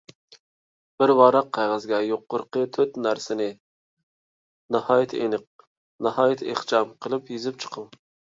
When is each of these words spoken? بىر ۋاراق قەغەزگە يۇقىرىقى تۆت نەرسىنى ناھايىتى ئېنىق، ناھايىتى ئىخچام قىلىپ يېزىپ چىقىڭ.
بىر 1.01 1.11
ۋاراق 1.17 1.49
قەغەزگە 1.57 1.99
يۇقىرىقى 2.11 2.63
تۆت 2.77 2.97
نەرسىنى 3.03 3.47
ناھايىتى 4.77 5.21
ئېنىق، 5.27 5.67
ناھايىتى 6.07 6.51
ئىخچام 6.55 6.97
قىلىپ 7.07 7.33
يېزىپ 7.37 7.63
چىقىڭ. 7.65 7.89